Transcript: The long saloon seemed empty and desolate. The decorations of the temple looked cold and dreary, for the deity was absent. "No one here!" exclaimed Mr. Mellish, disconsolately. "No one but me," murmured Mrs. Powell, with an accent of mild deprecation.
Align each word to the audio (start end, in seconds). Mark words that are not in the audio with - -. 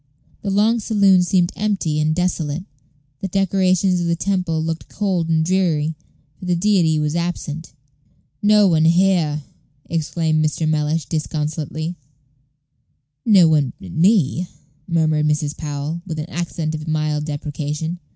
The 0.41 0.49
long 0.49 0.79
saloon 0.79 1.21
seemed 1.21 1.51
empty 1.55 1.99
and 1.99 2.15
desolate. 2.15 2.63
The 3.19 3.27
decorations 3.27 3.99
of 4.01 4.07
the 4.07 4.15
temple 4.15 4.59
looked 4.63 4.89
cold 4.89 5.29
and 5.29 5.45
dreary, 5.45 5.93
for 6.39 6.45
the 6.45 6.55
deity 6.55 6.97
was 6.97 7.15
absent. 7.15 7.73
"No 8.41 8.67
one 8.67 8.85
here!" 8.85 9.43
exclaimed 9.87 10.43
Mr. 10.43 10.67
Mellish, 10.67 11.05
disconsolately. 11.05 11.97
"No 13.27 13.47
one 13.47 13.73
but 13.79 13.91
me," 13.91 14.47
murmured 14.87 15.27
Mrs. 15.27 15.55
Powell, 15.55 16.01
with 16.07 16.17
an 16.17 16.31
accent 16.31 16.73
of 16.73 16.87
mild 16.87 17.25
deprecation. 17.25 17.99